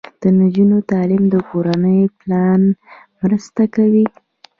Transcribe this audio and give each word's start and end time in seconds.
د 0.21 0.23
نجونو 0.39 0.77
تعلیم 0.91 1.23
د 1.33 1.35
کورنۍ 1.49 1.99
پلان 2.19 2.61
مرسته 3.21 3.61
کوي. 3.75 4.05